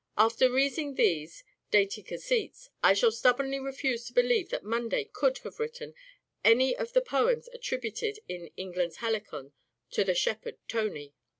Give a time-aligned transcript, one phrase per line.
[0.17, 1.43] After reading these'
[1.77, 5.93] Dainty Conceits' I shall stubbornly refuse to believe that Munday could have written
[6.43, 9.53] any of the poems attributed in' England's Helicon'
[9.91, 11.13] to the Shepherd Tony."